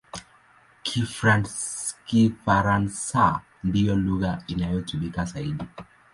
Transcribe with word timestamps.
Kifaransa 2.05 3.41
ndiyo 3.63 3.95
lugha 3.95 4.43
inayotumika 4.47 5.25
zaidi. 5.25 5.65